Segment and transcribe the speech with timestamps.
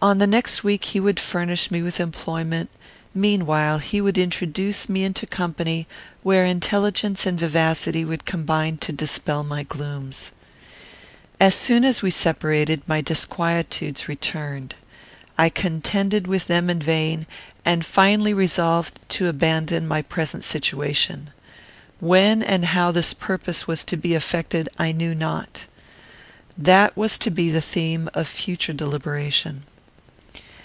[0.00, 2.70] On the next week he would furnish me with employment;
[3.12, 5.88] meanwhile he would introduce me into company,
[6.22, 10.30] where intelligence and vivacity would combine to dispel my glooms.
[11.40, 14.76] As soon as we separated, my disquietudes returned.
[15.36, 17.26] I contended with them in vain,
[17.64, 21.30] and finally resolved to abandon my present situation.
[21.98, 25.64] When and how this purpose was to be effected I knew not.
[26.56, 29.64] That was to be the theme of future deliberation.